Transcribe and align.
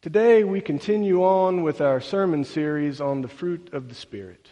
Today, 0.00 0.44
we 0.44 0.60
continue 0.60 1.24
on 1.24 1.64
with 1.64 1.80
our 1.80 2.00
sermon 2.00 2.44
series 2.44 3.00
on 3.00 3.20
the 3.20 3.26
fruit 3.26 3.70
of 3.72 3.88
the 3.88 3.96
Spirit. 3.96 4.48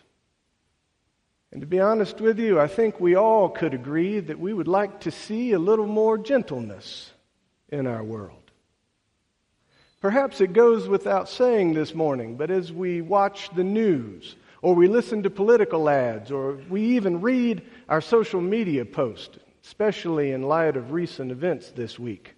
And 1.52 1.60
to 1.60 1.68
be 1.68 1.78
honest 1.78 2.20
with 2.20 2.40
you, 2.40 2.58
I 2.58 2.66
think 2.66 2.98
we 2.98 3.14
all 3.14 3.48
could 3.48 3.72
agree 3.72 4.18
that 4.18 4.40
we 4.40 4.52
would 4.52 4.66
like 4.66 5.02
to 5.02 5.12
see 5.12 5.52
a 5.52 5.58
little 5.60 5.86
more 5.86 6.18
gentleness 6.18 7.12
in 7.68 7.86
our 7.86 8.02
world. 8.02 8.50
Perhaps 10.00 10.40
it 10.40 10.52
goes 10.52 10.88
without 10.88 11.28
saying 11.28 11.74
this 11.74 11.94
morning, 11.94 12.36
but 12.36 12.50
as 12.50 12.72
we 12.72 13.00
watch 13.00 13.48
the 13.54 13.62
news, 13.62 14.34
or 14.62 14.74
we 14.74 14.88
listen 14.88 15.22
to 15.22 15.30
political 15.30 15.88
ads, 15.88 16.32
or 16.32 16.58
we 16.68 16.96
even 16.96 17.20
read 17.20 17.62
our 17.88 18.00
social 18.00 18.40
media 18.40 18.84
posts, 18.84 19.38
especially 19.64 20.32
in 20.32 20.42
light 20.42 20.76
of 20.76 20.90
recent 20.90 21.30
events 21.30 21.70
this 21.70 22.00
week, 22.00 22.35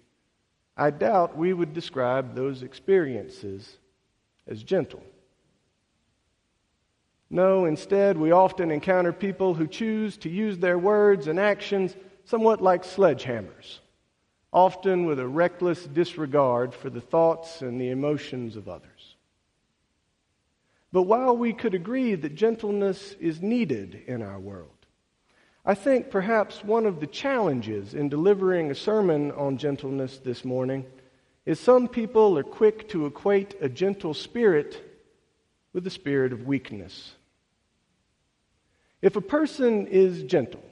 I 0.79 0.91
doubt 0.91 1.37
we 1.37 1.51
would 1.51 1.73
describe 1.73 2.35
those 2.35 2.63
experiences 2.63 3.77
as 4.47 4.63
gentle. 4.63 5.03
No, 7.29 7.65
instead, 7.65 8.17
we 8.17 8.31
often 8.31 8.71
encounter 8.71 9.11
people 9.11 9.53
who 9.53 9.67
choose 9.67 10.15
to 10.19 10.29
use 10.29 10.57
their 10.57 10.79
words 10.79 11.27
and 11.27 11.37
actions 11.37 11.95
somewhat 12.23 12.61
like 12.61 12.83
sledgehammers, 12.83 13.79
often 14.53 15.03
with 15.05 15.19
a 15.19 15.27
reckless 15.27 15.85
disregard 15.85 16.73
for 16.73 16.89
the 16.89 17.01
thoughts 17.01 17.61
and 17.61 17.79
the 17.79 17.89
emotions 17.89 18.55
of 18.55 18.69
others. 18.69 19.17
But 20.93 21.03
while 21.03 21.35
we 21.35 21.51
could 21.51 21.73
agree 21.75 22.15
that 22.15 22.35
gentleness 22.35 23.17
is 23.19 23.41
needed 23.41 24.01
in 24.07 24.21
our 24.21 24.39
world, 24.39 24.78
I 25.65 25.75
think 25.75 26.09
perhaps 26.09 26.63
one 26.63 26.85
of 26.85 26.99
the 26.99 27.07
challenges 27.07 27.93
in 27.93 28.09
delivering 28.09 28.71
a 28.71 28.75
sermon 28.75 29.31
on 29.31 29.57
gentleness 29.57 30.17
this 30.17 30.45
morning 30.45 30.85
is 31.45 31.59
some 31.59 31.87
people 31.87 32.37
are 32.37 32.43
quick 32.43 32.87
to 32.89 33.05
equate 33.05 33.55
a 33.61 33.69
gentle 33.69 34.13
spirit 34.13 34.81
with 35.73 35.83
the 35.83 35.89
spirit 35.89 36.31
of 36.31 36.47
weakness. 36.47 37.13
If 39.01 39.15
a 39.15 39.21
person 39.21 39.87
is 39.87 40.23
gentle, 40.23 40.63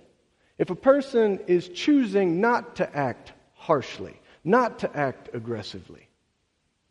if 0.57 0.69
a 0.69 0.75
person 0.75 1.39
is 1.47 1.69
choosing 1.69 2.41
not 2.41 2.77
to 2.77 2.95
act 2.95 3.33
harshly, 3.53 4.19
not 4.43 4.79
to 4.79 4.97
act 4.97 5.29
aggressively, 5.33 6.07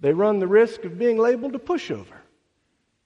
they 0.01 0.13
run 0.13 0.39
the 0.39 0.47
risk 0.47 0.85
of 0.85 0.99
being 0.99 1.19
labeled 1.19 1.55
a 1.55 1.59
pushover 1.59 2.19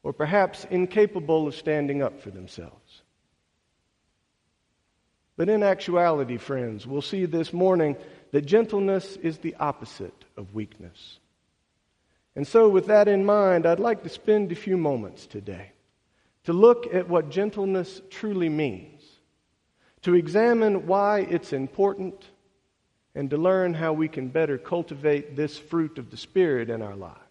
or 0.02 0.12
perhaps 0.12 0.66
incapable 0.70 1.46
of 1.46 1.54
standing 1.54 2.02
up 2.02 2.20
for 2.20 2.30
themselves. 2.30 2.79
But 5.40 5.48
in 5.48 5.62
actuality, 5.62 6.36
friends, 6.36 6.86
we'll 6.86 7.00
see 7.00 7.24
this 7.24 7.50
morning 7.50 7.96
that 8.30 8.42
gentleness 8.42 9.16
is 9.16 9.38
the 9.38 9.54
opposite 9.54 10.26
of 10.36 10.52
weakness. 10.52 11.18
And 12.36 12.46
so, 12.46 12.68
with 12.68 12.88
that 12.88 13.08
in 13.08 13.24
mind, 13.24 13.64
I'd 13.64 13.80
like 13.80 14.02
to 14.02 14.10
spend 14.10 14.52
a 14.52 14.54
few 14.54 14.76
moments 14.76 15.24
today 15.24 15.72
to 16.44 16.52
look 16.52 16.92
at 16.92 17.08
what 17.08 17.30
gentleness 17.30 18.02
truly 18.10 18.50
means, 18.50 19.02
to 20.02 20.14
examine 20.14 20.86
why 20.86 21.20
it's 21.20 21.54
important, 21.54 22.22
and 23.14 23.30
to 23.30 23.38
learn 23.38 23.72
how 23.72 23.94
we 23.94 24.08
can 24.08 24.28
better 24.28 24.58
cultivate 24.58 25.36
this 25.36 25.56
fruit 25.56 25.96
of 25.96 26.10
the 26.10 26.18
Spirit 26.18 26.68
in 26.68 26.82
our 26.82 26.96
lives. 26.96 27.29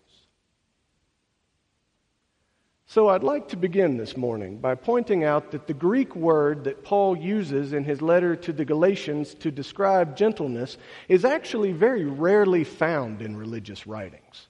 So 2.90 3.10
I'd 3.10 3.22
like 3.22 3.50
to 3.50 3.56
begin 3.56 3.98
this 3.98 4.18
morning 4.18 4.58
by 4.58 4.74
pointing 4.74 5.24
out 5.24 5.52
that 5.52 5.68
the 5.68 5.76
Greek 5.76 6.16
word 6.16 6.64
that 6.64 6.84
Paul 6.84 7.16
uses 7.16 7.72
in 7.72 7.84
his 7.84 8.02
letter 8.02 8.36
to 8.38 8.52
the 8.52 8.66
Galatians 8.66 9.36
to 9.36 9.52
describe 9.52 10.18
gentleness 10.18 10.76
is 11.08 11.24
actually 11.24 11.72
very 11.72 12.06
rarely 12.06 12.64
found 12.64 13.22
in 13.22 13.38
religious 13.38 13.86
writings. 13.86 14.48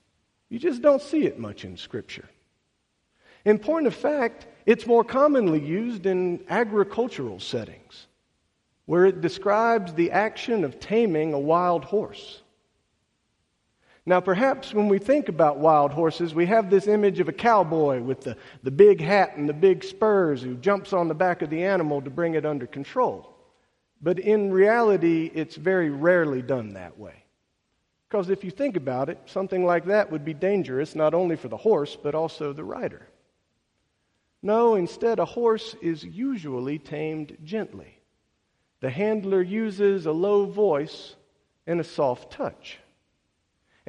You 0.47 0.57
just 0.57 0.81
don't 0.81 1.01
see 1.01 1.25
it 1.25 1.37
much 1.37 1.65
in 1.65 1.75
Scripture. 1.75 2.29
In 3.43 3.59
point 3.59 3.87
of 3.87 3.93
fact, 3.93 4.47
it's 4.65 4.87
more 4.87 5.03
commonly 5.03 5.59
used 5.59 6.05
in 6.05 6.45
agricultural 6.47 7.41
settings, 7.41 8.07
where 8.85 9.05
it 9.05 9.19
describes 9.19 9.93
the 9.93 10.11
action 10.11 10.63
of 10.63 10.79
taming 10.79 11.33
a 11.33 11.39
wild 11.39 11.83
horse. 11.83 12.41
Now, 14.05 14.19
perhaps 14.19 14.73
when 14.73 14.87
we 14.87 14.97
think 14.97 15.29
about 15.29 15.59
wild 15.59 15.91
horses, 15.91 16.33
we 16.33 16.45
have 16.47 16.69
this 16.69 16.87
image 16.87 17.19
of 17.19 17.27
a 17.27 17.33
cowboy 17.33 18.01
with 18.01 18.21
the, 18.21 18.37
the 18.63 18.71
big 18.71 19.01
hat 19.01 19.37
and 19.37 19.47
the 19.47 19.53
big 19.53 19.83
spurs 19.83 20.41
who 20.41 20.55
jumps 20.55 20.93
on 20.93 21.07
the 21.07 21.13
back 21.13 21.41
of 21.41 21.49
the 21.49 21.63
animal 21.63 22.01
to 22.01 22.09
bring 22.09 22.33
it 22.33 22.45
under 22.45 22.65
control. 22.65 23.35
But 24.01 24.19
in 24.19 24.51
reality, 24.51 25.29
it's 25.33 25.55
very 25.55 25.89
rarely 25.89 26.41
done 26.41 26.73
that 26.73 26.97
way. 26.97 27.23
Because 28.07 28.29
if 28.29 28.43
you 28.43 28.49
think 28.49 28.75
about 28.75 29.09
it, 29.09 29.19
something 29.25 29.65
like 29.65 29.85
that 29.85 30.11
would 30.11 30.25
be 30.25 30.33
dangerous 30.33 30.95
not 30.95 31.13
only 31.13 31.35
for 31.35 31.47
the 31.47 31.57
horse, 31.57 31.95
but 32.01 32.15
also 32.15 32.53
the 32.53 32.63
rider. 32.63 33.05
No, 34.41 34.75
instead, 34.75 35.19
a 35.19 35.25
horse 35.25 35.75
is 35.81 36.03
usually 36.03 36.79
tamed 36.79 37.37
gently. 37.43 37.99
The 38.79 38.89
handler 38.89 39.41
uses 39.41 40.05
a 40.05 40.11
low 40.11 40.45
voice 40.45 41.15
and 41.67 41.79
a 41.79 41.83
soft 41.83 42.31
touch. 42.31 42.79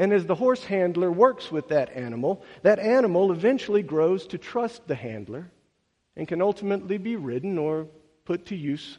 And 0.01 0.15
as 0.15 0.25
the 0.25 0.35
horse 0.35 0.65
handler 0.65 1.13
works 1.13 1.53
with 1.53 1.69
that 1.69 1.95
animal, 1.95 2.43
that 2.63 2.79
animal 2.79 3.33
eventually 3.33 3.83
grows 3.83 4.27
to 4.29 4.39
trust 4.39 4.89
the 4.89 4.95
handler 4.95 5.51
and 6.17 6.27
can 6.27 6.41
ultimately 6.41 6.97
be 6.97 7.17
ridden 7.17 7.59
or 7.59 7.87
put 8.25 8.47
to 8.47 8.57
use 8.57 8.97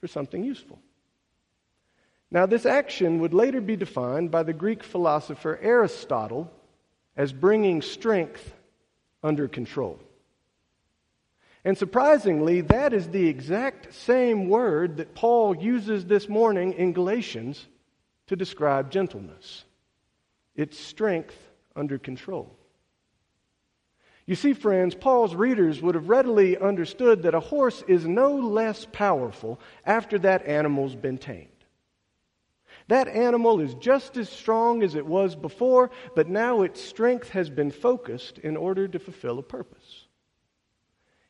for 0.00 0.06
something 0.06 0.44
useful. 0.44 0.78
Now, 2.30 2.46
this 2.46 2.66
action 2.66 3.18
would 3.18 3.34
later 3.34 3.60
be 3.60 3.74
defined 3.74 4.30
by 4.30 4.44
the 4.44 4.52
Greek 4.52 4.84
philosopher 4.84 5.58
Aristotle 5.60 6.52
as 7.16 7.32
bringing 7.32 7.82
strength 7.82 8.54
under 9.24 9.48
control. 9.48 9.98
And 11.64 11.76
surprisingly, 11.76 12.60
that 12.60 12.92
is 12.92 13.08
the 13.08 13.26
exact 13.26 13.92
same 13.92 14.48
word 14.48 14.98
that 14.98 15.16
Paul 15.16 15.56
uses 15.56 16.06
this 16.06 16.28
morning 16.28 16.74
in 16.74 16.92
Galatians 16.92 17.66
to 18.28 18.36
describe 18.36 18.92
gentleness 18.92 19.64
its 20.56 20.78
strength 20.78 21.36
under 21.74 21.98
control. 21.98 22.56
You 24.26 24.34
see, 24.34 24.54
friends, 24.54 24.94
Paul's 24.94 25.36
readers 25.36 25.80
would 25.80 25.94
have 25.94 26.08
readily 26.08 26.58
understood 26.58 27.22
that 27.22 27.34
a 27.34 27.40
horse 27.40 27.84
is 27.86 28.06
no 28.06 28.34
less 28.34 28.84
powerful 28.90 29.60
after 29.84 30.18
that 30.20 30.44
animal's 30.46 30.96
been 30.96 31.18
tamed. 31.18 31.48
That 32.88 33.08
animal 33.08 33.60
is 33.60 33.74
just 33.74 34.16
as 34.16 34.28
strong 34.28 34.82
as 34.82 34.94
it 34.94 35.06
was 35.06 35.36
before, 35.36 35.90
but 36.14 36.28
now 36.28 36.62
its 36.62 36.80
strength 36.80 37.30
has 37.30 37.50
been 37.50 37.70
focused 37.70 38.38
in 38.38 38.56
order 38.56 38.88
to 38.88 38.98
fulfill 38.98 39.38
a 39.38 39.42
purpose. 39.42 40.06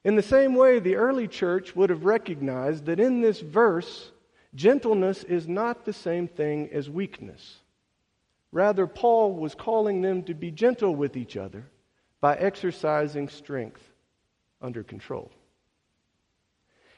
In 0.05 0.17
the 0.17 0.23
same 0.23 0.55
way, 0.55 0.79
the 0.79 0.97
early 0.97 1.29
church 1.29 1.75
would 1.75 1.91
have 1.91 2.05
recognized 2.05 2.87
that 2.87 3.01
in 3.01 3.21
this 3.21 3.41
verse, 3.41 4.13
gentleness 4.55 5.25
is 5.25 5.49
not 5.49 5.85
the 5.85 5.93
same 5.93 6.29
thing 6.29 6.71
as 6.73 6.89
weakness. 6.89 7.59
Rather, 8.53 8.87
Paul 8.87 9.35
was 9.35 9.55
calling 9.55 10.01
them 10.01 10.23
to 10.25 10.35
be 10.35 10.51
gentle 10.51 10.95
with 10.95 11.17
each 11.17 11.37
other 11.37 11.65
by 12.21 12.37
exercising 12.37 13.29
strength 13.29 13.83
under 14.61 14.83
control. 14.83 15.31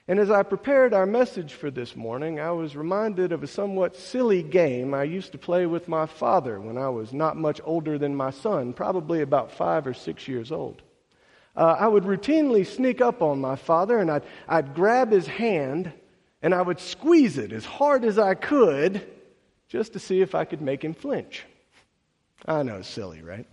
And 0.07 0.19
as 0.19 0.31
I 0.31 0.43
prepared 0.43 0.95
our 0.95 1.05
message 1.05 1.53
for 1.53 1.71
this 1.71 1.95
morning, 1.95 2.41
I 2.41 2.51
was 2.53 2.75
reminded 2.75 3.31
of 3.31 3.43
a 3.43 3.47
somewhat 3.47 3.95
silly 3.95 4.43
game 4.43 4.95
I 4.95 5.03
used 5.03 5.33
to 5.33 5.39
play 5.39 5.67
with 5.67 5.87
my 5.87 6.07
father 6.07 6.59
when 6.59 6.79
I 6.79 6.89
was 6.89 7.13
not 7.13 7.37
much 7.37 7.61
older 7.63 7.99
than 7.99 8.15
my 8.15 8.31
son, 8.31 8.73
probably 8.73 9.21
about 9.21 9.53
five 9.53 9.87
or 9.87 9.93
six 9.93 10.27
years 10.27 10.51
old. 10.51 10.81
Uh, 11.55 11.77
I 11.79 11.89
would 11.89 12.05
routinely 12.05 12.67
sneak 12.67 13.03
up 13.03 13.21
on 13.21 13.39
my 13.41 13.57
father 13.57 13.99
and 13.99 14.11
I'd, 14.11 14.23
I'd 14.49 14.75
grab 14.75 15.11
his 15.11 15.27
hand 15.27 15.93
and 16.41 16.55
I 16.55 16.63
would 16.63 16.81
squeeze 16.81 17.37
it 17.37 17.53
as 17.53 17.67
hard 17.67 18.05
as 18.05 18.19
I 18.19 18.35
could 18.35 19.07
just 19.69 19.93
to 19.93 19.99
see 19.99 20.21
if 20.21 20.35
I 20.35 20.45
could 20.45 20.63
make 20.63 20.83
him 20.83 20.95
flinch. 20.95 21.45
I 22.47 22.63
know, 22.63 22.83
silly, 22.83 23.23
right? 23.23 23.47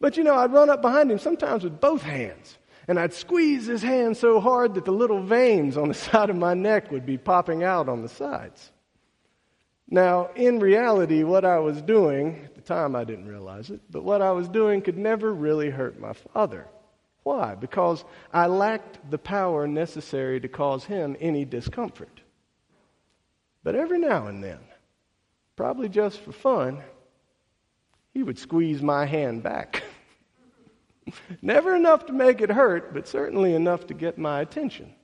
But 0.00 0.16
you 0.16 0.24
know, 0.24 0.34
I'd 0.34 0.52
run 0.52 0.70
up 0.70 0.82
behind 0.82 1.10
him 1.10 1.18
sometimes 1.18 1.64
with 1.64 1.80
both 1.80 2.02
hands, 2.02 2.58
and 2.86 2.98
I'd 2.98 3.14
squeeze 3.14 3.66
his 3.66 3.82
hand 3.82 4.16
so 4.16 4.40
hard 4.40 4.74
that 4.74 4.84
the 4.84 4.92
little 4.92 5.22
veins 5.22 5.76
on 5.76 5.88
the 5.88 5.94
side 6.08 6.30
of 6.30 6.36
my 6.36 6.54
neck 6.54 6.90
would 6.90 7.06
be 7.06 7.18
popping 7.18 7.64
out 7.64 7.88
on 7.88 8.02
the 8.02 8.08
sides. 8.08 8.70
Now, 9.90 10.28
in 10.36 10.58
reality, 10.58 11.22
what 11.22 11.46
I 11.46 11.58
was 11.58 11.80
doing, 11.80 12.42
at 12.44 12.54
the 12.54 12.60
time 12.60 12.94
I 12.94 13.04
didn't 13.04 13.26
realize 13.26 13.70
it, 13.70 13.80
but 13.90 14.04
what 14.04 14.20
I 14.20 14.32
was 14.32 14.48
doing 14.48 14.82
could 14.82 14.98
never 14.98 15.32
really 15.32 15.70
hurt 15.70 15.98
my 15.98 16.12
father. 16.12 16.66
Why? 17.22 17.54
Because 17.54 18.04
I 18.32 18.46
lacked 18.46 19.10
the 19.10 19.18
power 19.18 19.66
necessary 19.66 20.40
to 20.40 20.48
cause 20.48 20.84
him 20.84 21.16
any 21.20 21.46
discomfort. 21.46 22.20
But 23.62 23.74
every 23.74 23.98
now 23.98 24.26
and 24.26 24.44
then, 24.44 24.60
probably 25.58 25.88
just 25.88 26.20
for 26.20 26.30
fun, 26.30 26.80
he 28.14 28.22
would 28.22 28.38
squeeze 28.38 28.80
my 28.80 29.04
hand 29.04 29.42
back. 29.42 29.82
Never 31.42 31.74
enough 31.74 32.06
to 32.06 32.12
make 32.12 32.40
it 32.40 32.48
hurt, 32.48 32.94
but 32.94 33.08
certainly 33.08 33.54
enough 33.54 33.88
to 33.88 33.94
get 33.94 34.18
my 34.18 34.40
attention. 34.40 34.94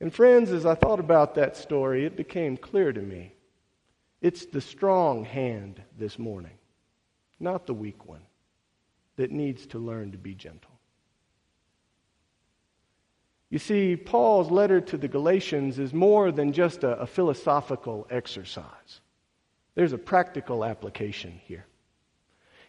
And, 0.00 0.14
friends, 0.14 0.52
as 0.52 0.64
I 0.64 0.76
thought 0.76 1.00
about 1.00 1.34
that 1.34 1.56
story, 1.56 2.06
it 2.06 2.16
became 2.16 2.56
clear 2.56 2.92
to 2.92 3.00
me 3.00 3.34
it's 4.22 4.46
the 4.46 4.60
strong 4.60 5.24
hand 5.24 5.82
this 5.98 6.16
morning 6.16 6.56
not 7.40 7.66
the 7.66 7.74
weak 7.74 8.06
one, 8.06 8.22
that 9.16 9.32
needs 9.32 9.66
to 9.66 9.78
learn 9.78 10.12
to 10.12 10.18
be 10.18 10.34
gentle. 10.34 10.70
You 13.50 13.58
see, 13.58 13.96
Paul's 13.96 14.50
letter 14.50 14.80
to 14.80 14.96
the 14.96 15.08
Galatians 15.08 15.78
is 15.78 15.92
more 15.92 16.32
than 16.32 16.52
just 16.52 16.84
a, 16.84 16.98
a, 16.98 17.06
philosophical 17.06 18.06
exercise. 18.10 19.00
There's 19.74 19.92
a 19.92 19.98
practical 19.98 20.64
application 20.64 21.40
here. 21.44 21.66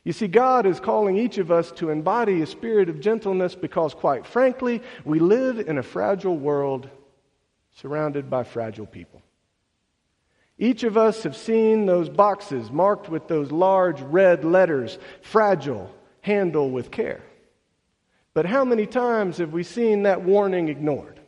You 0.04 0.14
see, 0.14 0.28
God 0.28 0.66
is 0.68 0.80
calling 0.80 1.18
each 1.18 1.40
of 1.40 1.52
us 1.52 1.72
to 1.74 1.90
embody 1.90 2.42
a 2.42 2.46
spirit 2.46 2.90
of 2.90 3.00
gentleness 3.00 3.56
because, 3.56 3.94
quite 3.94 4.26
frankly, 4.26 4.82
we 5.04 5.20
live 5.20 5.60
in 5.60 5.80
a 5.80 5.84
fragile 5.84 6.38
world 6.38 6.90
surrounded 7.74 8.30
by 8.30 8.44
fragile 8.44 8.86
people. 8.86 9.22
Each 10.58 10.84
of 10.84 10.96
us 10.96 11.24
have 11.24 11.36
seen 11.36 11.86
those 11.86 12.08
boxes 12.08 12.72
marked 12.72 13.10
with 13.10 13.28
those 13.28 13.52
large 13.52 14.00
red 14.02 14.46
letters, 14.46 14.98
fragile, 15.22 15.94
handle 16.22 16.70
with 16.70 16.92
care. 16.92 17.24
But 18.34 18.46
how 18.46 18.64
many 18.64 18.86
times 18.86 19.38
have 19.40 19.54
we 19.54 19.64
seen 19.64 20.04
that 20.04 20.22
warning 20.22 20.70
ignored? 20.70 21.20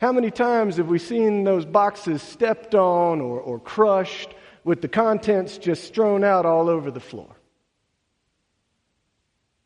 How 0.00 0.12
many 0.12 0.30
times 0.30 0.76
have 0.76 0.88
we 0.88 0.98
seen 0.98 1.44
those 1.44 1.64
boxes 1.64 2.22
stepped 2.22 2.74
on 2.74 3.20
or, 3.20 3.40
or 3.40 3.58
crushed 3.58 4.34
with 4.68 4.82
the 4.82 4.86
contents 4.86 5.56
just 5.56 5.84
strewn 5.84 6.22
out 6.22 6.44
all 6.44 6.68
over 6.68 6.90
the 6.90 7.00
floor? 7.00 7.34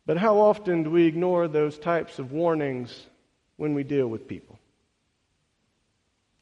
But 0.07 0.17
how 0.17 0.39
often 0.39 0.85
do 0.85 0.91
we 0.91 1.07
ignore 1.07 1.49
those 1.49 1.77
types 1.77 2.21
of 2.21 2.31
warnings 2.31 3.09
when 3.57 3.75
we 3.75 3.83
deal 3.83 4.07
with 4.07 4.29
people? 4.29 4.61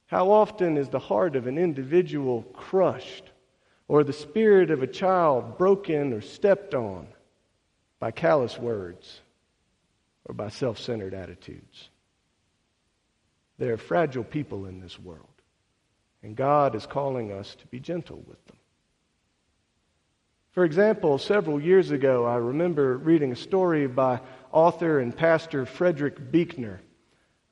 How 0.09 0.31
often 0.31 0.77
is 0.77 0.91
the 0.91 0.99
heart 0.99 1.37
of 1.37 1.47
an 1.47 1.57
individual 1.57 2.43
crushed 2.53 3.31
or 3.89 4.05
the 4.05 4.13
spirit 4.13 4.71
of 4.71 4.83
a 4.83 4.87
child 4.87 5.57
broken 5.57 6.13
or 6.13 6.21
stepped 6.21 6.75
on 6.75 7.07
by 7.99 8.11
callous 8.11 8.59
words 8.59 9.23
or 10.27 10.35
by 10.35 10.51
self 10.51 10.79
centered 10.79 11.15
attitudes? 11.15 11.89
There 13.57 13.73
are 13.73 13.79
fragile 13.79 14.25
people 14.25 14.67
in 14.67 14.81
this 14.81 14.99
world, 14.99 15.40
and 16.23 16.37
God 16.37 16.75
is 16.75 16.87
calling 16.87 17.33
us 17.33 17.55
to 17.57 17.67
be 17.69 17.81
gentle 17.81 18.23
with 18.27 18.45
them. 18.47 18.57
For 20.53 20.65
example, 20.65 21.19
several 21.19 21.61
years 21.61 21.91
ago, 21.93 22.27
I 22.27 22.37
remember 22.37 22.99
reading 22.99 23.33
a 23.33 23.37
story 23.37 23.87
by 23.87 24.21
author 24.51 24.99
and 24.99 25.17
pastor 25.17 25.65
Frederick 25.65 26.33
Buechner. 26.33 26.81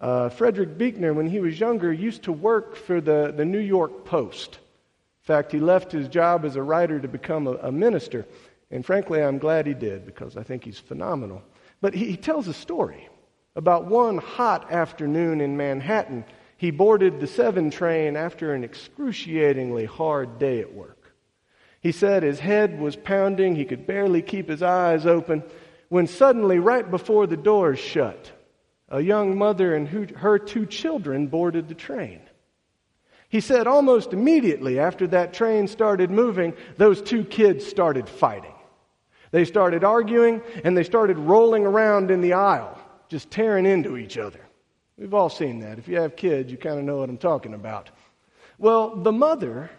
Uh, 0.00 0.28
Frederick 0.28 0.76
Buechner, 0.76 1.14
when 1.14 1.28
he 1.28 1.40
was 1.40 1.58
younger, 1.58 1.92
used 1.92 2.24
to 2.24 2.32
work 2.32 2.76
for 2.76 3.00
the, 3.00 3.32
the 3.36 3.44
New 3.44 3.60
York 3.60 4.04
Post. 4.04 4.54
In 4.54 5.26
fact, 5.34 5.52
he 5.52 5.60
left 5.60 5.92
his 5.92 6.08
job 6.08 6.44
as 6.44 6.56
a 6.56 6.62
writer 6.62 6.98
to 6.98 7.08
become 7.08 7.46
a, 7.46 7.52
a 7.62 7.72
minister. 7.72 8.26
And 8.70 8.84
frankly, 8.84 9.22
I'm 9.22 9.38
glad 9.38 9.66
he 9.66 9.74
did 9.74 10.04
because 10.04 10.36
I 10.36 10.42
think 10.42 10.64
he's 10.64 10.78
phenomenal. 10.78 11.42
But 11.80 11.94
he, 11.94 12.06
he 12.06 12.16
tells 12.16 12.48
a 12.48 12.54
story 12.54 13.08
about 13.54 13.86
one 13.86 14.18
hot 14.18 14.72
afternoon 14.72 15.40
in 15.40 15.56
Manhattan. 15.56 16.24
He 16.58 16.72
boarded 16.72 17.20
the 17.20 17.28
7 17.28 17.70
train 17.70 18.16
after 18.16 18.52
an 18.52 18.64
excruciatingly 18.64 19.84
hard 19.84 20.40
day 20.40 20.60
at 20.60 20.75
work. 20.75 21.14
He 21.81 21.93
said 21.93 22.25
his 22.25 22.40
head 22.40 22.81
was 22.81 22.96
pounding, 22.96 23.55
he 23.55 23.64
could 23.64 23.87
barely 23.87 24.22
keep 24.22 24.49
his 24.49 24.60
eyes 24.60 25.06
open, 25.06 25.44
when 25.88 26.08
suddenly, 26.08 26.58
right 26.58 26.90
before 26.90 27.28
the 27.28 27.37
doors 27.37 27.78
shut, 27.78 28.32
a 28.88 29.00
young 29.00 29.38
mother 29.38 29.76
and 29.76 29.88
her 30.16 30.37
two 30.37 30.66
children 30.66 31.28
boarded 31.28 31.69
the 31.69 31.76
train. 31.76 32.20
He 33.28 33.40
said 33.40 33.69
almost 33.69 34.12
immediately 34.12 34.81
after 34.81 35.06
that 35.08 35.32
train 35.32 35.69
started 35.69 36.11
moving, 36.11 36.54
those 36.76 37.00
two 37.00 37.25
kids 37.25 37.64
started 37.64 38.08
fighting. 38.08 38.54
They 39.31 39.44
started 39.44 39.84
arguing 39.84 40.43
and 40.64 40.76
they 40.76 40.82
started 40.82 41.19
rolling 41.19 41.64
around 41.64 42.11
in 42.11 42.20
the 42.20 42.32
aisle, 42.32 42.76
just 43.08 43.31
tearing 43.31 43.64
into 43.64 43.96
each 43.96 44.19
other. 44.19 44.40
We've 44.98 45.14
all 45.14 45.30
seen 45.30 45.60
that. 45.60 45.78
If 45.78 45.88
you 45.88 46.00
have 46.00 46.16
kids, 46.16 46.50
you 46.50 46.58
kind 46.58 46.78
of 46.78 46.84
know 46.84 46.96
what 46.98 47.08
I'm 47.08 47.18
talking 47.18 47.54
about. 47.54 47.90
Well, 48.58 48.96
the 48.96 49.12
mother 49.12 49.70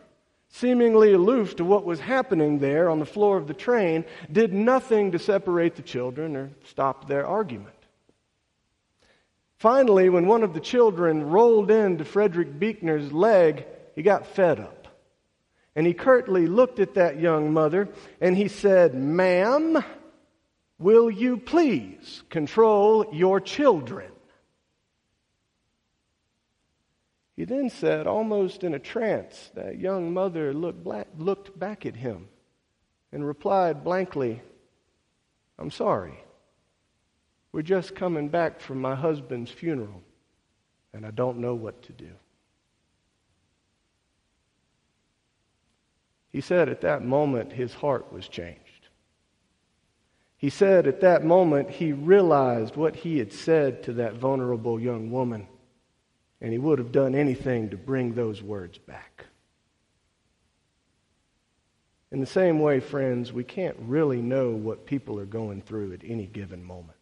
seemingly 0.50 1.13
aloof 1.13 1.56
to 1.57 1.63
what 1.63 1.86
was 1.86 2.00
happening 2.00 2.60
there 2.60 2.89
on 2.89 3.00
the 3.00 3.06
floor 3.06 3.38
of 3.38 3.48
the 3.48 3.54
train, 3.54 4.04
did 4.31 4.54
nothing 4.54 5.12
to 5.12 5.19
separate 5.19 5.75
the 5.75 5.81
children 5.81 6.36
or 6.36 6.50
stop 6.66 7.07
their 7.07 7.25
argument. 7.25 7.75
Finally, 9.57 10.10
when 10.10 10.25
one 10.25 10.44
of 10.44 10.54
the 10.54 10.60
children 10.60 11.30
rolled 11.30 11.69
into 11.69 12.04
Frederick 12.04 12.57
Buechner's 12.60 13.12
leg, 13.12 13.65
he 13.95 14.01
got 14.01 14.25
fed 14.25 14.60
up. 14.60 14.88
And 15.75 15.86
he 15.86 15.94
curtly 15.94 16.48
looked 16.48 16.80
at 16.80 16.95
that 16.95 17.19
young 17.19 17.54
mother 17.54 17.89
and 18.19 18.36
he 18.36 18.48
said, 18.48 18.95
Ma'am, 18.95 19.83
will 20.80 21.12
you 21.12 21.38
please 21.38 22.24
control 22.30 23.06
your 23.13 23.39
children? 23.39 24.09
He 27.39 27.45
then 27.45 27.69
said, 27.69 28.06
almost 28.06 28.65
in 28.65 28.74
a 28.74 28.80
trance, 28.80 29.50
that 29.56 29.80
young 29.80 30.13
mother 30.13 30.53
looked, 30.53 30.83
black, 30.83 31.07
looked 31.18 31.57
back 31.57 31.86
at 31.86 31.95
him 31.95 32.27
and 33.13 33.25
replied 33.25 33.81
blankly, 33.81 34.41
I'm 35.57 35.71
sorry. 35.71 36.21
We're 37.53 37.62
just 37.62 37.95
coming 37.95 38.27
back 38.27 38.59
from 38.59 38.81
my 38.81 38.94
husband's 38.94 39.51
funeral, 39.51 40.03
and 40.94 41.06
I 41.06 41.12
don't 41.12 41.38
know 41.38 41.56
what 41.56 41.81
to 41.83 41.94
do. 41.94 42.12
He 46.27 46.41
said 46.41 46.68
at 46.68 46.81
that 46.81 47.06
moment 47.06 47.53
his 47.53 47.74
heart 47.74 48.12
was 48.12 48.27
changed. 48.27 48.89
He 50.36 50.50
said 50.50 50.88
at 50.88 51.00
that 51.00 51.24
moment 51.24 51.69
he 51.69 51.94
realized 51.94 52.75
what 52.75 52.97
he 52.97 53.18
had 53.18 53.31
said 53.31 53.81
to 53.83 53.94
that 53.94 54.15
vulnerable 54.15 54.77
young 54.77 55.09
woman 55.09 55.47
and 56.41 56.51
he 56.51 56.57
would 56.57 56.80
have 56.80 56.91
done 56.91 57.15
anything 57.15 57.69
to 57.69 57.77
bring 57.77 58.13
those 58.13 58.41
words 58.41 58.77
back. 58.77 59.25
In 62.12 62.19
the 62.19 62.25
same 62.25 62.59
way, 62.59 62.80
friends, 62.80 63.31
we 63.31 63.44
can't 63.44 63.77
really 63.80 64.21
know 64.21 64.51
what 64.51 64.86
people 64.86 65.19
are 65.19 65.25
going 65.25 65.62
through 65.62 65.94
at 65.94 66.01
any 66.03 66.25
given 66.25 66.63
moment. 66.63 66.97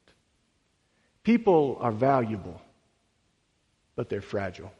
People 1.23 1.77
are 1.79 1.91
valuable, 1.91 2.61
but 3.95 4.09
they're 4.09 4.21
fragile. 4.21 4.71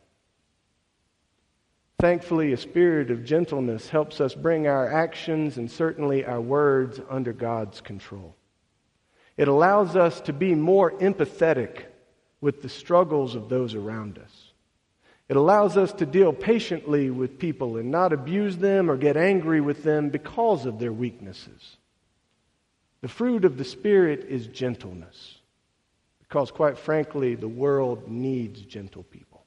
Thankfully, 2.00 2.52
a 2.52 2.58
spirit 2.58 3.10
of 3.10 3.26
gentleness 3.26 3.90
helps 3.90 4.22
us 4.22 4.36
bring 4.36 4.68
our 4.68 4.92
actions 4.92 5.58
and 5.58 5.70
certainly 5.70 6.26
our 6.26 6.42
words 6.42 7.00
under 7.10 7.34
God's 7.34 7.82
control. 7.82 8.36
It 9.36 9.48
allows 9.48 9.96
us 9.96 10.22
to 10.22 10.34
be 10.34 10.54
more 10.56 10.92
empathetic 10.92 11.86
with 12.40 12.62
the 12.62 12.70
struggles 12.70 13.36
of 13.36 13.50
those 13.50 13.76
around 13.76 14.20
us. 14.20 14.47
It 15.30 15.36
allows 15.36 15.76
us 15.76 15.92
to 15.94 16.06
deal 16.06 16.32
patiently 16.32 17.10
with 17.10 17.38
people 17.38 17.78
and 17.78 17.92
not 17.92 18.14
abuse 18.14 18.58
them 18.58 18.90
or 18.90 18.96
get 18.96 19.18
angry 19.18 19.60
with 19.60 19.84
them 19.84 20.10
because 20.10 20.66
of 20.66 20.80
their 20.80 20.94
weaknesses. 20.94 21.78
The 23.02 23.10
fruit 23.10 23.44
of 23.44 23.58
the 23.58 23.66
Spirit 23.66 24.26
is 24.30 24.48
gentleness, 24.48 25.40
because 26.20 26.50
quite 26.50 26.78
frankly, 26.78 27.36
the 27.36 27.48
world 27.48 28.10
needs 28.10 28.62
gentle 28.62 29.04
people. 29.04 29.44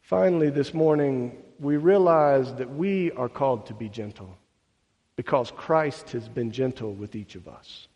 Finally, 0.00 0.50
this 0.50 0.72
morning, 0.72 1.36
we 1.58 1.76
realize 1.76 2.54
that 2.54 2.70
we 2.70 3.10
are 3.12 3.28
called 3.28 3.66
to 3.66 3.74
be 3.74 3.88
gentle 3.88 4.38
because 5.16 5.50
Christ 5.50 6.10
has 6.10 6.28
been 6.28 6.50
gentle 6.50 6.92
with 6.92 7.16
each 7.16 7.34
of 7.34 7.48
us. 7.48 7.88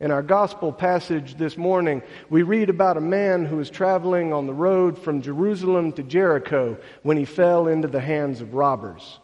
In 0.00 0.12
our 0.12 0.22
gospel 0.22 0.72
passage 0.72 1.34
this 1.34 1.56
morning, 1.56 2.02
we 2.30 2.42
read 2.42 2.70
about 2.70 2.96
a 2.96 3.00
man 3.00 3.44
who 3.44 3.56
was 3.56 3.68
traveling 3.68 4.32
on 4.32 4.46
the 4.46 4.54
road 4.54 4.96
from 4.96 5.22
Jerusalem 5.22 5.90
to 5.92 6.04
Jericho 6.04 6.78
when 7.02 7.16
he 7.16 7.24
fell 7.24 7.66
into 7.66 7.88
the 7.88 8.00
hands 8.00 8.40
of 8.40 8.54
robbers, 8.54 9.18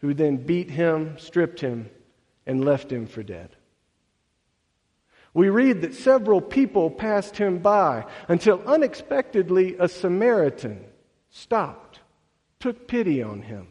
who 0.00 0.12
then 0.12 0.36
beat 0.36 0.70
him, 0.70 1.16
stripped 1.18 1.60
him, 1.60 1.88
and 2.46 2.62
left 2.62 2.92
him 2.92 3.06
for 3.06 3.22
dead. 3.22 3.56
We 5.32 5.48
read 5.48 5.80
that 5.80 5.94
several 5.94 6.42
people 6.42 6.90
passed 6.90 7.38
him 7.38 7.58
by 7.58 8.04
until 8.28 8.60
unexpectedly 8.66 9.76
a 9.78 9.88
Samaritan 9.88 10.84
stopped, 11.30 12.00
took 12.60 12.86
pity 12.86 13.22
on 13.22 13.40
him, 13.40 13.68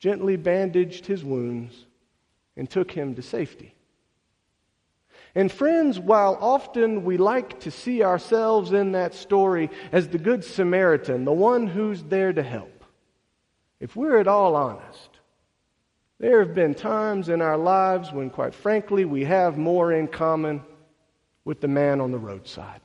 gently 0.00 0.36
bandaged 0.36 1.06
his 1.06 1.22
wounds, 1.22 1.86
and 2.56 2.68
took 2.68 2.90
him 2.90 3.14
to 3.14 3.22
safety. 3.22 3.74
And 5.38 5.52
friends, 5.52 6.00
while 6.00 6.36
often 6.40 7.04
we 7.04 7.16
like 7.16 7.60
to 7.60 7.70
see 7.70 8.02
ourselves 8.02 8.72
in 8.72 8.90
that 8.90 9.14
story 9.14 9.70
as 9.92 10.08
the 10.08 10.18
Good 10.18 10.42
Samaritan, 10.42 11.24
the 11.24 11.32
one 11.32 11.68
who's 11.68 12.02
there 12.02 12.32
to 12.32 12.42
help, 12.42 12.82
if 13.78 13.94
we're 13.94 14.18
at 14.18 14.26
all 14.26 14.56
honest, 14.56 15.10
there 16.18 16.40
have 16.40 16.56
been 16.56 16.74
times 16.74 17.28
in 17.28 17.40
our 17.40 17.56
lives 17.56 18.10
when, 18.10 18.30
quite 18.30 18.52
frankly, 18.52 19.04
we 19.04 19.26
have 19.26 19.56
more 19.56 19.92
in 19.92 20.08
common 20.08 20.60
with 21.44 21.60
the 21.60 21.68
man 21.68 22.00
on 22.00 22.10
the 22.10 22.18
roadside. 22.18 22.80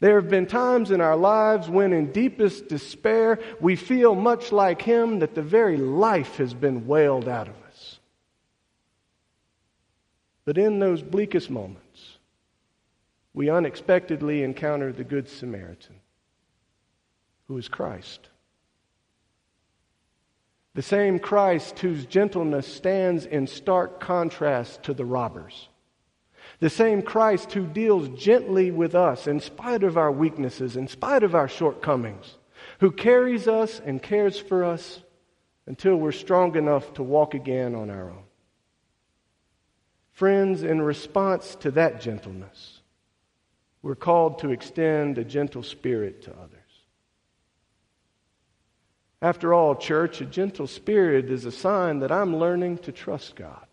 There 0.00 0.20
have 0.20 0.28
been 0.28 0.44
times 0.44 0.90
in 0.90 1.00
our 1.00 1.16
lives 1.16 1.70
when, 1.70 1.94
in 1.94 2.12
deepest 2.12 2.68
despair, 2.68 3.38
we 3.62 3.76
feel 3.76 4.14
much 4.14 4.52
like 4.52 4.82
Him 4.82 5.20
that 5.20 5.34
the 5.34 5.40
very 5.40 5.78
life 5.78 6.36
has 6.36 6.52
been 6.52 6.86
wailed 6.86 7.30
out 7.30 7.48
of. 7.48 7.61
But 10.44 10.58
in 10.58 10.78
those 10.78 11.02
bleakest 11.02 11.50
moments, 11.50 12.18
we 13.34 13.48
unexpectedly 13.48 14.42
encounter 14.42 14.92
the 14.92 15.04
Good 15.04 15.28
Samaritan, 15.28 15.96
who 17.48 17.56
is 17.58 17.68
Christ. 17.68 18.28
The 20.74 20.82
same 20.82 21.18
Christ 21.18 21.78
whose 21.80 22.06
gentleness 22.06 22.66
stands 22.66 23.26
in 23.26 23.46
stark 23.46 24.00
contrast 24.00 24.82
to 24.84 24.94
the 24.94 25.04
robbers. 25.04 25.68
The 26.60 26.70
same 26.70 27.02
Christ 27.02 27.52
who 27.52 27.66
deals 27.66 28.08
gently 28.08 28.70
with 28.70 28.94
us 28.94 29.26
in 29.26 29.40
spite 29.40 29.82
of 29.82 29.96
our 29.96 30.10
weaknesses, 30.10 30.76
in 30.76 30.88
spite 30.88 31.22
of 31.22 31.34
our 31.34 31.48
shortcomings, 31.48 32.36
who 32.80 32.90
carries 32.90 33.48
us 33.48 33.80
and 33.84 34.02
cares 34.02 34.38
for 34.38 34.64
us 34.64 35.02
until 35.66 35.96
we're 35.96 36.12
strong 36.12 36.56
enough 36.56 36.94
to 36.94 37.02
walk 37.02 37.34
again 37.34 37.74
on 37.74 37.90
our 37.90 38.10
own. 38.10 38.24
Friends, 40.22 40.62
in 40.62 40.80
response 40.80 41.56
to 41.56 41.72
that 41.72 42.00
gentleness, 42.00 42.78
we're 43.82 43.96
called 43.96 44.38
to 44.38 44.52
extend 44.52 45.18
a 45.18 45.24
gentle 45.24 45.64
spirit 45.64 46.22
to 46.22 46.30
others. 46.30 46.60
After 49.20 49.52
all, 49.52 49.74
church, 49.74 50.20
a 50.20 50.24
gentle 50.24 50.68
spirit 50.68 51.28
is 51.28 51.44
a 51.44 51.50
sign 51.50 51.98
that 51.98 52.12
I'm 52.12 52.36
learning 52.36 52.78
to 52.78 52.92
trust 52.92 53.34
God. 53.34 53.66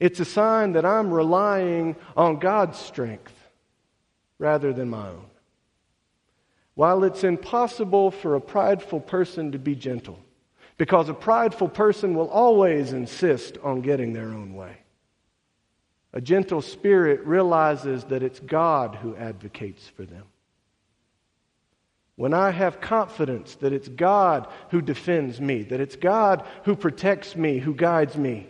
It's 0.00 0.18
a 0.18 0.24
sign 0.24 0.72
that 0.72 0.84
I'm 0.84 1.12
relying 1.12 1.94
on 2.16 2.40
God's 2.40 2.80
strength 2.80 3.36
rather 4.40 4.72
than 4.72 4.90
my 4.90 5.10
own. 5.10 5.30
While 6.74 7.04
it's 7.04 7.22
impossible 7.22 8.10
for 8.10 8.34
a 8.34 8.40
prideful 8.40 8.98
person 8.98 9.52
to 9.52 9.60
be 9.60 9.76
gentle, 9.76 10.18
because 10.76 11.08
a 11.08 11.14
prideful 11.14 11.68
person 11.68 12.16
will 12.16 12.30
always 12.30 12.92
insist 12.92 13.58
on 13.62 13.80
getting 13.80 14.12
their 14.12 14.30
own 14.30 14.54
way. 14.54 14.78
A 16.14 16.20
gentle 16.22 16.62
spirit 16.62 17.26
realizes 17.26 18.04
that 18.04 18.22
it's 18.22 18.40
God 18.40 18.94
who 18.94 19.14
advocates 19.16 19.86
for 19.88 20.06
them 20.06 20.24
when 22.16 22.32
I 22.32 22.50
have 22.50 22.80
confidence 22.80 23.56
that 23.56 23.72
it's 23.72 23.88
God 23.88 24.46
who 24.70 24.80
defends 24.80 25.40
me, 25.40 25.62
that 25.64 25.80
it's 25.80 25.96
God 25.96 26.44
who 26.64 26.76
protects 26.76 27.34
me, 27.34 27.58
who 27.58 27.74
guides 27.74 28.16
me, 28.16 28.46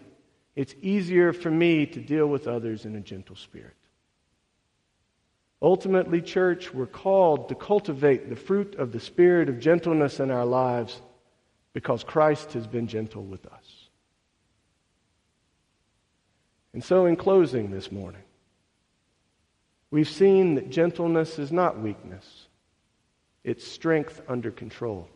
it's 0.54 0.74
easier 0.82 1.32
for 1.32 1.50
me 1.50 1.86
to 1.86 2.00
deal 2.00 2.26
with 2.26 2.46
others 2.46 2.84
in 2.84 2.94
a 2.94 3.00
gentle 3.00 3.36
spirit. 3.36 3.74
Ultimately, 5.62 6.20
church, 6.20 6.74
we're 6.74 6.86
called 6.86 7.48
to 7.48 7.54
cultivate 7.54 8.28
the 8.28 8.36
fruit 8.36 8.74
of 8.74 8.92
the 8.92 9.00
spirit 9.00 9.48
of 9.48 9.58
gentleness 9.58 10.20
in 10.20 10.30
our 10.30 10.44
lives 10.44 11.00
because 11.72 12.04
Christ 12.04 12.52
has 12.52 12.66
been 12.66 12.86
gentle 12.86 13.24
with 13.24 13.46
us. 13.46 13.83
And 16.74 16.84
so, 16.84 17.06
in 17.06 17.16
closing 17.16 17.70
this 17.70 17.90
morning, 17.90 18.22
we've 19.90 20.08
seen 20.08 20.56
that 20.56 20.70
gentleness 20.70 21.38
is 21.38 21.50
not 21.50 21.80
weakness 21.80 22.48
it's 23.44 23.66
strength 23.66 24.22
under 24.26 24.50
control. 24.50 25.06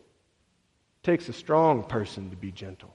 It 1.01 1.05
takes 1.05 1.27
a 1.27 1.33
strong 1.33 1.83
person 1.83 2.29
to 2.29 2.35
be 2.35 2.51
gentle. 2.51 2.93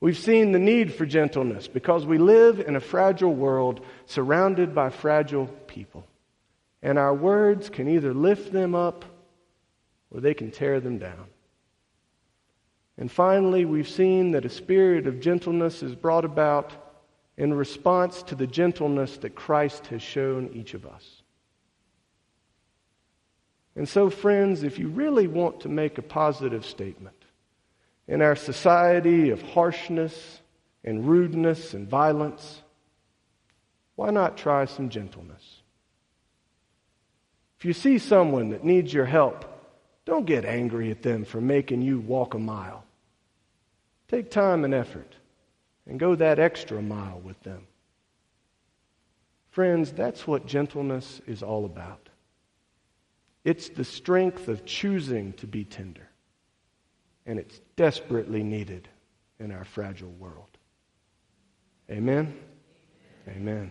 We've 0.00 0.18
seen 0.18 0.50
the 0.50 0.58
need 0.58 0.94
for 0.94 1.06
gentleness 1.06 1.68
because 1.68 2.04
we 2.06 2.18
live 2.18 2.58
in 2.58 2.74
a 2.74 2.80
fragile 2.80 3.34
world 3.34 3.84
surrounded 4.06 4.74
by 4.74 4.90
fragile 4.90 5.46
people. 5.68 6.04
And 6.82 6.98
our 6.98 7.14
words 7.14 7.68
can 7.68 7.88
either 7.88 8.12
lift 8.12 8.52
them 8.52 8.74
up 8.74 9.04
or 10.10 10.20
they 10.20 10.34
can 10.34 10.50
tear 10.50 10.80
them 10.80 10.98
down. 10.98 11.26
And 13.02 13.10
finally, 13.10 13.64
we've 13.64 13.88
seen 13.88 14.30
that 14.30 14.44
a 14.44 14.48
spirit 14.48 15.08
of 15.08 15.18
gentleness 15.18 15.82
is 15.82 15.96
brought 15.96 16.24
about 16.24 16.70
in 17.36 17.52
response 17.52 18.22
to 18.22 18.36
the 18.36 18.46
gentleness 18.46 19.16
that 19.16 19.34
Christ 19.34 19.88
has 19.88 20.00
shown 20.00 20.50
each 20.54 20.74
of 20.74 20.86
us. 20.86 21.22
And 23.74 23.88
so, 23.88 24.08
friends, 24.08 24.62
if 24.62 24.78
you 24.78 24.86
really 24.86 25.26
want 25.26 25.62
to 25.62 25.68
make 25.68 25.98
a 25.98 26.02
positive 26.02 26.64
statement 26.64 27.16
in 28.06 28.22
our 28.22 28.36
society 28.36 29.30
of 29.30 29.42
harshness 29.42 30.40
and 30.84 31.04
rudeness 31.04 31.74
and 31.74 31.88
violence, 31.88 32.62
why 33.96 34.10
not 34.10 34.36
try 34.36 34.64
some 34.66 34.90
gentleness? 34.90 35.62
If 37.58 37.64
you 37.64 37.72
see 37.72 37.98
someone 37.98 38.50
that 38.50 38.62
needs 38.62 38.94
your 38.94 39.06
help, 39.06 39.44
don't 40.04 40.24
get 40.24 40.44
angry 40.44 40.92
at 40.92 41.02
them 41.02 41.24
for 41.24 41.40
making 41.40 41.82
you 41.82 41.98
walk 41.98 42.34
a 42.34 42.38
mile. 42.38 42.84
Take 44.12 44.30
time 44.30 44.66
and 44.66 44.74
effort 44.74 45.16
and 45.86 45.98
go 45.98 46.14
that 46.14 46.38
extra 46.38 46.82
mile 46.82 47.18
with 47.20 47.42
them. 47.44 47.66
Friends, 49.48 49.90
that's 49.90 50.26
what 50.26 50.44
gentleness 50.44 51.22
is 51.26 51.42
all 51.42 51.64
about. 51.64 52.10
It's 53.42 53.70
the 53.70 53.84
strength 53.84 54.48
of 54.48 54.66
choosing 54.66 55.32
to 55.34 55.46
be 55.46 55.64
tender. 55.64 56.10
And 57.24 57.38
it's 57.38 57.62
desperately 57.74 58.42
needed 58.42 58.86
in 59.40 59.50
our 59.50 59.64
fragile 59.64 60.12
world. 60.12 60.58
Amen? 61.90 62.38
Amen. 63.26 63.70